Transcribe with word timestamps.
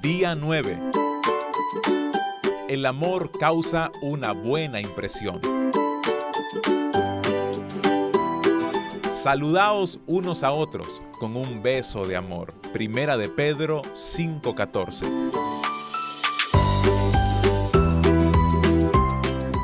Día 0.00 0.34
9. 0.34 0.78
El 2.68 2.86
amor 2.86 3.30
causa 3.38 3.90
una 4.00 4.32
buena 4.32 4.80
impresión. 4.80 5.40
Saludaos 9.10 10.00
unos 10.06 10.42
a 10.42 10.52
otros 10.52 11.02
con 11.18 11.36
un 11.36 11.62
beso 11.62 12.06
de 12.06 12.16
amor. 12.16 12.54
Primera 12.72 13.16
de 13.18 13.28
Pedro 13.28 13.82
5:14. 13.94 15.06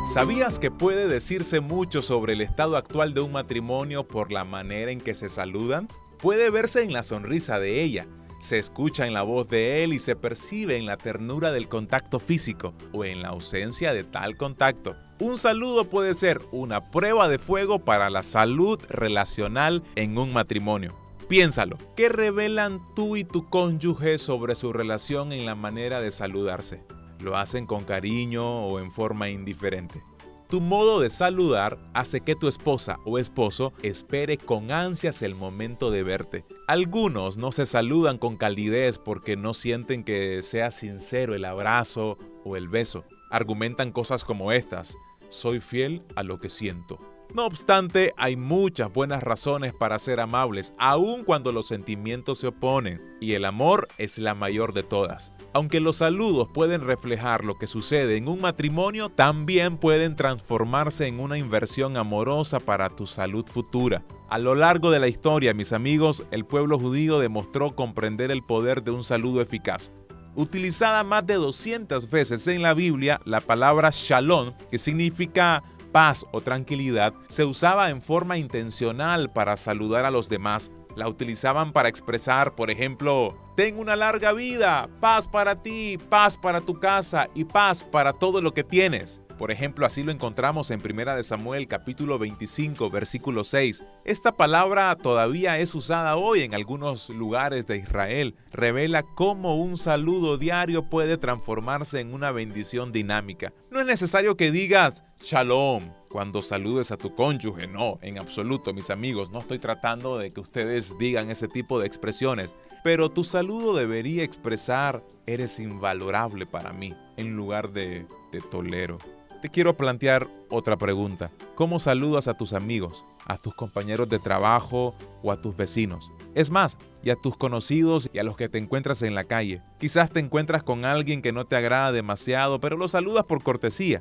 ¿Sabías 0.07 0.59
que 0.59 0.71
puede 0.71 1.09
decirse 1.09 1.61
mucho 1.61 2.03
sobre 2.03 2.35
el 2.35 2.41
estado 2.41 2.77
actual 2.77 3.15
de 3.15 3.21
un 3.21 3.33
matrimonio 3.33 4.07
por 4.07 4.33
la 4.33 4.45
manera 4.45 4.91
en 4.91 5.01
que 5.01 5.15
se 5.15 5.29
saludan? 5.29 5.89
Puede 6.19 6.51
verse 6.51 6.83
en 6.83 6.93
la 6.93 7.05
sonrisa 7.05 7.61
de 7.61 7.83
ella, 7.83 8.07
se 8.39 8.59
escucha 8.59 9.07
en 9.07 9.15
la 9.15 9.23
voz 9.23 9.49
de 9.49 9.85
él 9.85 9.93
y 9.93 9.99
se 9.99 10.17
percibe 10.17 10.77
en 10.77 10.87
la 10.87 10.97
ternura 10.97 11.53
del 11.53 11.69
contacto 11.69 12.21
físico 12.21 12.75
o 12.93 13.05
en 13.05 13.23
la 13.23 13.29
ausencia 13.29 13.93
de 13.93 14.05
tal 14.05 14.37
contacto. 14.37 14.97
Un 15.21 15.37
saludo 15.37 15.85
puede 15.85 16.15
ser 16.15 16.41
una 16.53 16.91
prueba 16.91 17.29
de 17.29 17.39
fuego 17.39 17.81
para 17.81 18.11
la 18.11 18.23
salud 18.23 18.81
relacional 18.89 19.83
en 19.97 20.17
un 20.17 20.33
matrimonio. 20.33 20.97
Piénsalo, 21.29 21.77
¿qué 21.97 22.09
revelan 22.09 22.81
tú 22.95 23.17
y 23.17 23.25
tu 23.25 23.51
cónyuge 23.51 24.19
sobre 24.19 24.55
su 24.55 24.73
relación 24.73 25.33
en 25.33 25.45
la 25.45 25.55
manera 25.55 26.01
de 26.01 26.11
saludarse? 26.11 26.83
¿Lo 27.21 27.37
hacen 27.37 27.67
con 27.67 27.85
cariño 27.85 28.67
o 28.67 28.79
en 28.79 28.91
forma 28.91 29.29
indiferente? 29.29 30.03
Tu 30.49 30.63
modo 30.63 31.01
de 31.01 31.11
saludar 31.11 31.77
hace 31.93 32.23
que 32.23 32.35
tu 32.35 32.49
esposa 32.49 32.99
o 33.05 33.19
esposo 33.19 33.75
espere 33.83 34.39
con 34.39 34.73
ansias 34.73 35.21
el 35.21 35.35
momento 35.35 35.91
de 35.91 36.03
verte. 36.03 36.47
Algunos 36.67 37.37
no 37.37 37.53
se 37.53 37.67
saludan 37.67 38.17
con 38.17 38.39
calidez 38.39 38.99
porque 38.99 39.37
no 39.37 39.53
sienten 39.53 40.05
que 40.05 40.43
sea 40.43 40.71
sincero 40.71 41.35
el 41.35 41.45
abrazo 41.45 42.17
o 42.47 42.57
el 42.57 42.69
beso. 42.69 43.05
Argumentan 43.31 43.93
cosas 43.93 44.25
como 44.25 44.51
estas, 44.51 44.97
soy 45.29 45.61
fiel 45.61 46.03
a 46.17 46.23
lo 46.23 46.39
que 46.39 46.49
siento. 46.49 46.97
No 47.35 47.45
obstante, 47.45 48.15
hay 48.17 48.37
muchas 48.37 48.91
buenas 48.91 49.23
razones 49.23 49.75
para 49.75 49.99
ser 49.99 50.19
amables, 50.19 50.73
aun 50.79 51.25
cuando 51.25 51.53
los 51.53 51.69
sentimientos 51.69 52.39
se 52.39 52.47
oponen, 52.47 52.99
y 53.21 53.35
el 53.35 53.45
amor 53.45 53.87
es 53.99 54.17
la 54.17 54.35
mayor 54.35 54.73
de 54.73 54.83
todas. 54.83 55.35
Aunque 55.53 55.79
los 55.81 55.97
saludos 55.99 56.49
pueden 56.53 56.81
reflejar 56.81 57.45
lo 57.45 57.59
que 57.59 57.67
sucede 57.67 58.17
en 58.17 58.29
un 58.29 58.41
matrimonio, 58.41 59.11
también 59.11 59.77
pueden 59.77 60.17
transformarse 60.17 61.07
en 61.07 61.21
una 61.21 61.37
inversión 61.37 61.99
amorosa 61.99 62.61
para 62.61 62.89
tu 62.89 63.07
salud 63.07 63.45
futura. 63.47 64.03
A 64.31 64.39
lo 64.39 64.55
largo 64.55 64.91
de 64.91 65.01
la 65.01 65.09
historia, 65.09 65.53
mis 65.53 65.75
amigos, 65.75 66.25
el 66.31 66.47
pueblo 66.47 66.79
judío 66.79 67.19
demostró 67.19 67.75
comprender 67.75 68.31
el 68.31 68.43
poder 68.43 68.83
de 68.83 68.91
un 68.91 69.05
saludo 69.05 69.43
eficaz. 69.43 69.93
Utilizada 70.35 71.05
más 71.05 71.27
de 71.27 71.35
200 71.35 72.09
veces 72.11 72.47
en 72.47 72.63
la 72.63 72.73
Biblia, 72.73 73.21
la 73.25 73.41
palabra 73.41 73.91
shalom, 73.93 74.55
que 74.71 74.79
significa 74.79 75.63
paz 75.99 76.25
o 76.31 76.41
tranquilidad 76.41 77.13
se 77.27 77.45
usaba 77.45 77.91
en 77.91 78.01
forma 78.01 78.39
intencional 78.39 79.33
para 79.33 79.57
saludar 79.57 80.05
a 80.05 80.13
los 80.13 80.29
demás. 80.29 80.71
La 80.95 81.09
utilizaban 81.09 81.73
para 81.73 81.89
expresar, 81.89 82.55
por 82.55 82.71
ejemplo, 82.71 83.37
ten 83.57 83.81
una 83.81 83.97
larga 83.97 84.33
vida, 84.33 84.89
paz 85.01 85.27
para 85.27 85.61
ti, 85.61 85.99
paz 86.09 86.37
para 86.37 86.61
tu 86.61 86.79
casa 86.79 87.29
y 87.35 87.43
paz 87.43 87.83
para 87.83 88.13
todo 88.13 88.41
lo 88.41 88.55
que 88.55 88.63
tienes. 88.63 89.21
Por 89.39 89.51
ejemplo, 89.53 89.87
así 89.87 90.05
lo 90.05 90.11
encontramos 90.11 90.71
en 90.71 90.81
1 90.81 91.17
de 91.17 91.23
Samuel 91.25 91.67
capítulo 91.67 92.19
25 92.19 92.91
versículo 92.91 93.43
6. 93.43 93.85
Esta 94.05 94.37
palabra 94.37 94.95
todavía 94.97 95.59
es 95.59 95.75
usada 95.77 96.17
hoy 96.17 96.43
en 96.43 96.55
algunos 96.55 97.09
lugares 97.09 97.67
de 97.67 97.77
Israel. 97.77 98.37
Revela 98.53 99.03
cómo 99.03 99.57
un 99.57 99.77
saludo 99.77 100.39
diario 100.39 100.89
puede 100.89 101.19
transformarse 101.19 102.01
en 102.01 102.15
una 102.15 102.33
bendición 102.33 102.91
dinámica. 102.91 103.53
No 103.71 103.79
es 103.79 103.87
necesario 103.87 104.37
que 104.37 104.51
digas 104.51 105.05
shalom 105.23 105.91
cuando 106.09 106.41
saludes 106.41 106.91
a 106.91 106.97
tu 106.97 107.15
cónyuge, 107.15 107.67
no, 107.67 107.99
en 108.03 108.19
absoluto, 108.19 108.73
mis 108.73 108.91
amigos, 108.91 109.31
no 109.31 109.41
estoy 109.41 109.59
tratando 109.59 110.19
de 110.19 110.31
que 110.31 110.41
ustedes 110.41 110.97
digan 110.99 111.31
ese 111.31 111.49
tipo 111.49 111.79
de 111.79 111.87
expresiones, 111.87 112.55
pero 112.83 113.11
tu 113.11 113.25
saludo 113.25 113.75
debería 113.75 114.25
expresar 114.25 115.05
eres 115.27 115.61
invalorable 115.61 116.47
para 116.47 116.73
mí 116.73 116.95
en 117.17 117.37
lugar 117.37 117.73
de 117.73 118.07
te 118.31 118.41
tolero. 118.41 118.99
Te 119.43 119.51
quiero 119.51 119.77
plantear 119.77 120.27
otra 120.51 120.77
pregunta. 120.77 121.31
¿Cómo 121.55 121.79
saludas 121.79 122.27
a 122.27 122.35
tus 122.35 122.53
amigos, 122.53 123.05
a 123.27 123.39
tus 123.39 123.55
compañeros 123.55 124.09
de 124.09 124.19
trabajo 124.19 124.97
o 125.23 125.31
a 125.31 125.41
tus 125.41 125.57
vecinos? 125.57 126.11
Es 126.35 126.51
más, 126.51 126.77
y 127.05 127.11
a 127.11 127.17
tus 127.17 127.37
conocidos 127.37 128.11
y 128.13 128.19
a 128.19 128.25
los 128.25 128.37
que 128.37 128.49
te 128.49 128.59
encuentras 128.59 129.03
en 129.03 129.15
la 129.15 129.25
calle. 129.25 129.63
Quizás 129.79 130.11
te 130.11 130.19
encuentras 130.19 130.65
con 130.65 130.85
alguien 130.85 131.23
que 131.23 131.33
no 131.33 131.47
te 131.47 131.55
agrada 131.55 131.93
demasiado, 131.93 132.59
pero 132.61 132.77
lo 132.77 132.89
saludas 132.89 133.27
por 133.27 133.43
cortesía. 133.43 134.01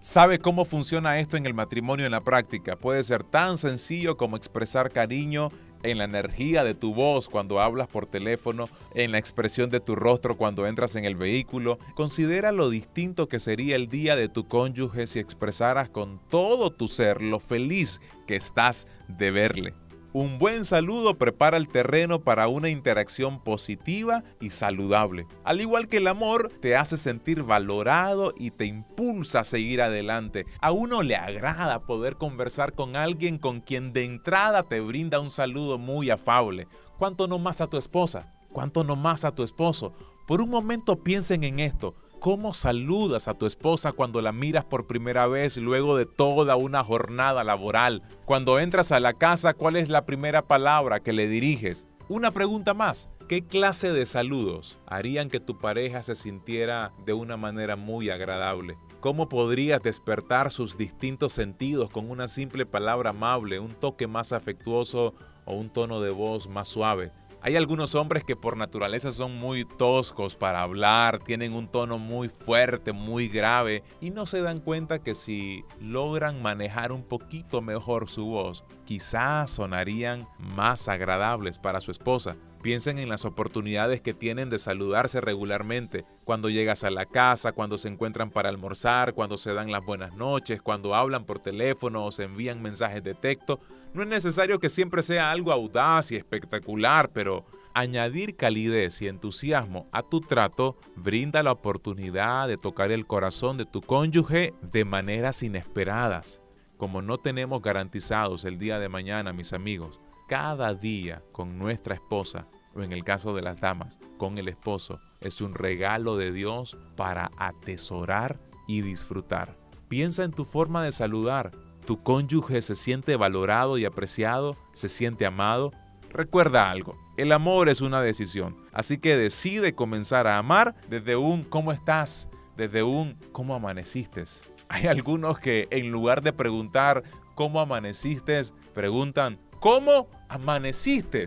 ¿Sabe 0.00 0.38
cómo 0.38 0.64
funciona 0.64 1.18
esto 1.18 1.36
en 1.36 1.44
el 1.44 1.54
matrimonio 1.54 2.06
en 2.06 2.12
la 2.12 2.20
práctica? 2.20 2.76
Puede 2.76 3.02
ser 3.02 3.24
tan 3.24 3.58
sencillo 3.58 4.16
como 4.16 4.36
expresar 4.36 4.92
cariño 4.92 5.48
en 5.82 5.98
la 5.98 6.04
energía 6.04 6.62
de 6.62 6.74
tu 6.74 6.94
voz 6.94 7.28
cuando 7.28 7.60
hablas 7.60 7.88
por 7.88 8.06
teléfono, 8.06 8.68
en 8.94 9.10
la 9.10 9.18
expresión 9.18 9.70
de 9.70 9.80
tu 9.80 9.96
rostro 9.96 10.36
cuando 10.36 10.68
entras 10.68 10.94
en 10.94 11.04
el 11.04 11.16
vehículo. 11.16 11.78
Considera 11.96 12.52
lo 12.52 12.70
distinto 12.70 13.26
que 13.26 13.40
sería 13.40 13.74
el 13.74 13.88
día 13.88 14.14
de 14.14 14.28
tu 14.28 14.46
cónyuge 14.46 15.08
si 15.08 15.18
expresaras 15.18 15.88
con 15.88 16.20
todo 16.28 16.70
tu 16.70 16.86
ser 16.86 17.20
lo 17.20 17.40
feliz 17.40 18.00
que 18.28 18.36
estás 18.36 18.86
de 19.08 19.32
verle. 19.32 19.74
Un 20.14 20.38
buen 20.38 20.64
saludo 20.64 21.18
prepara 21.18 21.58
el 21.58 21.68
terreno 21.68 22.20
para 22.20 22.48
una 22.48 22.70
interacción 22.70 23.44
positiva 23.44 24.24
y 24.40 24.48
saludable. 24.50 25.26
Al 25.44 25.60
igual 25.60 25.86
que 25.86 25.98
el 25.98 26.06
amor, 26.06 26.50
te 26.62 26.76
hace 26.76 26.96
sentir 26.96 27.42
valorado 27.42 28.32
y 28.38 28.50
te 28.50 28.64
impulsa 28.64 29.40
a 29.40 29.44
seguir 29.44 29.82
adelante. 29.82 30.46
A 30.62 30.72
uno 30.72 31.02
le 31.02 31.14
agrada 31.14 31.80
poder 31.80 32.16
conversar 32.16 32.72
con 32.72 32.96
alguien 32.96 33.36
con 33.36 33.60
quien 33.60 33.92
de 33.92 34.06
entrada 34.06 34.62
te 34.62 34.80
brinda 34.80 35.20
un 35.20 35.30
saludo 35.30 35.76
muy 35.76 36.08
afable. 36.08 36.66
¿Cuánto 36.96 37.28
no 37.28 37.38
más 37.38 37.60
a 37.60 37.66
tu 37.66 37.76
esposa? 37.76 38.32
¿Cuánto 38.50 38.84
no 38.84 38.96
más 38.96 39.26
a 39.26 39.34
tu 39.34 39.42
esposo? 39.42 39.92
Por 40.26 40.40
un 40.40 40.48
momento 40.48 40.96
piensen 40.96 41.44
en 41.44 41.60
esto. 41.60 41.94
¿Cómo 42.20 42.52
saludas 42.52 43.28
a 43.28 43.34
tu 43.34 43.46
esposa 43.46 43.92
cuando 43.92 44.20
la 44.20 44.32
miras 44.32 44.64
por 44.64 44.88
primera 44.88 45.28
vez 45.28 45.56
luego 45.56 45.96
de 45.96 46.04
toda 46.04 46.56
una 46.56 46.82
jornada 46.82 47.44
laboral? 47.44 48.02
Cuando 48.24 48.58
entras 48.58 48.90
a 48.90 48.98
la 48.98 49.12
casa, 49.12 49.54
¿cuál 49.54 49.76
es 49.76 49.88
la 49.88 50.04
primera 50.04 50.42
palabra 50.42 50.98
que 50.98 51.12
le 51.12 51.28
diriges? 51.28 51.86
Una 52.08 52.32
pregunta 52.32 52.74
más. 52.74 53.08
¿Qué 53.28 53.46
clase 53.46 53.92
de 53.92 54.04
saludos 54.04 54.80
harían 54.86 55.28
que 55.28 55.38
tu 55.38 55.58
pareja 55.58 56.02
se 56.02 56.16
sintiera 56.16 56.92
de 57.06 57.12
una 57.12 57.36
manera 57.36 57.76
muy 57.76 58.10
agradable? 58.10 58.76
¿Cómo 58.98 59.28
podrías 59.28 59.80
despertar 59.80 60.50
sus 60.50 60.76
distintos 60.76 61.32
sentidos 61.32 61.88
con 61.88 62.10
una 62.10 62.26
simple 62.26 62.66
palabra 62.66 63.10
amable, 63.10 63.60
un 63.60 63.74
toque 63.74 64.08
más 64.08 64.32
afectuoso 64.32 65.14
o 65.44 65.54
un 65.54 65.70
tono 65.70 66.00
de 66.00 66.10
voz 66.10 66.48
más 66.48 66.66
suave? 66.66 67.12
Hay 67.40 67.54
algunos 67.54 67.94
hombres 67.94 68.24
que 68.24 68.34
por 68.34 68.56
naturaleza 68.56 69.12
son 69.12 69.36
muy 69.36 69.64
toscos 69.64 70.34
para 70.34 70.62
hablar, 70.62 71.20
tienen 71.20 71.52
un 71.52 71.68
tono 71.68 71.96
muy 71.96 72.28
fuerte, 72.28 72.92
muy 72.92 73.28
grave 73.28 73.84
y 74.00 74.10
no 74.10 74.26
se 74.26 74.42
dan 74.42 74.58
cuenta 74.58 74.98
que 74.98 75.14
si 75.14 75.64
logran 75.80 76.42
manejar 76.42 76.90
un 76.90 77.04
poquito 77.04 77.62
mejor 77.62 78.10
su 78.10 78.26
voz, 78.26 78.64
quizás 78.88 79.50
sonarían 79.50 80.26
más 80.38 80.88
agradables 80.88 81.58
para 81.58 81.82
su 81.82 81.90
esposa. 81.90 82.38
Piensen 82.62 82.98
en 82.98 83.10
las 83.10 83.26
oportunidades 83.26 84.00
que 84.00 84.14
tienen 84.14 84.48
de 84.48 84.58
saludarse 84.58 85.20
regularmente, 85.20 86.06
cuando 86.24 86.48
llegas 86.48 86.84
a 86.84 86.90
la 86.90 87.04
casa, 87.04 87.52
cuando 87.52 87.76
se 87.76 87.88
encuentran 87.88 88.30
para 88.30 88.48
almorzar, 88.48 89.12
cuando 89.12 89.36
se 89.36 89.52
dan 89.52 89.70
las 89.70 89.84
buenas 89.84 90.16
noches, 90.16 90.62
cuando 90.62 90.94
hablan 90.94 91.26
por 91.26 91.38
teléfono 91.38 92.06
o 92.06 92.10
se 92.10 92.22
envían 92.22 92.62
mensajes 92.62 93.04
de 93.04 93.12
texto. 93.12 93.60
No 93.92 94.00
es 94.00 94.08
necesario 94.08 94.58
que 94.58 94.70
siempre 94.70 95.02
sea 95.02 95.30
algo 95.30 95.52
audaz 95.52 96.10
y 96.10 96.16
espectacular, 96.16 97.10
pero 97.12 97.44
añadir 97.74 98.36
calidez 98.36 99.02
y 99.02 99.08
entusiasmo 99.08 99.86
a 99.92 100.02
tu 100.02 100.22
trato 100.22 100.78
brinda 100.96 101.42
la 101.42 101.52
oportunidad 101.52 102.48
de 102.48 102.56
tocar 102.56 102.90
el 102.90 103.06
corazón 103.06 103.58
de 103.58 103.66
tu 103.66 103.82
cónyuge 103.82 104.54
de 104.62 104.86
maneras 104.86 105.42
inesperadas. 105.42 106.40
Como 106.78 107.02
no 107.02 107.18
tenemos 107.18 107.60
garantizados 107.60 108.44
el 108.44 108.56
día 108.56 108.78
de 108.78 108.88
mañana, 108.88 109.32
mis 109.32 109.52
amigos, 109.52 110.00
cada 110.28 110.74
día 110.74 111.24
con 111.32 111.58
nuestra 111.58 111.96
esposa, 111.96 112.46
o 112.72 112.82
en 112.82 112.92
el 112.92 113.02
caso 113.02 113.34
de 113.34 113.42
las 113.42 113.60
damas, 113.60 113.98
con 114.16 114.38
el 114.38 114.48
esposo, 114.48 115.00
es 115.20 115.40
un 115.40 115.54
regalo 115.54 116.16
de 116.16 116.30
Dios 116.30 116.78
para 116.96 117.32
atesorar 117.36 118.38
y 118.68 118.82
disfrutar. 118.82 119.56
Piensa 119.88 120.22
en 120.22 120.30
tu 120.30 120.44
forma 120.44 120.84
de 120.84 120.92
saludar. 120.92 121.50
¿Tu 121.84 122.00
cónyuge 122.00 122.62
se 122.62 122.76
siente 122.76 123.16
valorado 123.16 123.76
y 123.76 123.84
apreciado? 123.84 124.56
¿Se 124.72 124.88
siente 124.88 125.26
amado? 125.26 125.72
Recuerda 126.10 126.70
algo, 126.70 126.96
el 127.16 127.32
amor 127.32 127.68
es 127.68 127.80
una 127.80 128.00
decisión, 128.00 128.56
así 128.72 128.98
que 128.98 129.16
decide 129.16 129.74
comenzar 129.74 130.28
a 130.28 130.38
amar 130.38 130.76
desde 130.88 131.16
un 131.16 131.42
¿cómo 131.42 131.72
estás? 131.72 132.28
Desde 132.56 132.84
un 132.84 133.18
¿cómo 133.32 133.54
amaneciste? 133.54 134.24
Hay 134.68 134.86
algunos 134.86 135.38
que 135.38 135.66
en 135.70 135.90
lugar 135.90 136.22
de 136.22 136.32
preguntar 136.32 137.02
¿cómo 137.34 137.60
amaneciste? 137.60 138.42
preguntan 138.74 139.38
¿Cómo 139.60 140.08
amaneciste? 140.28 141.26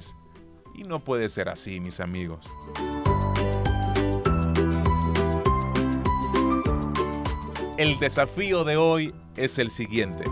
Y 0.74 0.84
no 0.84 1.00
puede 1.00 1.28
ser 1.28 1.50
así, 1.50 1.80
mis 1.80 2.00
amigos. 2.00 2.50
El 7.78 8.00
desafío 8.00 8.64
de 8.64 8.78
hoy 8.78 9.14
es 9.36 9.58
el 9.58 9.70
siguiente. 9.70 10.24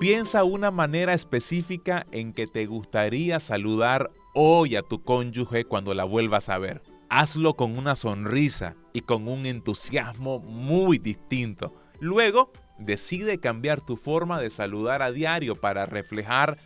Piensa 0.00 0.44
una 0.44 0.70
manera 0.70 1.12
específica 1.12 2.04
en 2.10 2.32
que 2.32 2.46
te 2.46 2.64
gustaría 2.64 3.38
saludar 3.38 4.10
hoy 4.34 4.76
a 4.76 4.82
tu 4.82 5.02
cónyuge 5.02 5.64
cuando 5.64 5.92
la 5.92 6.04
vuelvas 6.04 6.48
a 6.48 6.56
ver. 6.56 6.80
Hazlo 7.10 7.56
con 7.56 7.76
una 7.76 7.96
sonrisa 7.96 8.76
y 8.92 9.00
con 9.00 9.26
un 9.26 9.44
entusiasmo 9.44 10.38
muy 10.38 10.98
distinto. 10.98 11.74
Luego, 11.98 12.52
decide 12.78 13.40
cambiar 13.40 13.80
tu 13.80 13.96
forma 13.96 14.40
de 14.40 14.48
saludar 14.48 15.02
a 15.02 15.10
diario 15.10 15.56
para 15.56 15.86
reflejar 15.86 16.58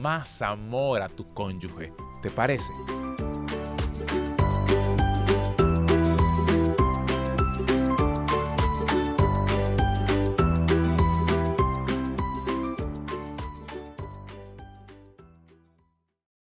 más 0.00 0.42
amor 0.42 1.00
a 1.00 1.08
tu 1.08 1.32
cónyuge. 1.32 1.92
¿Te 2.22 2.30
parece? 2.30 2.72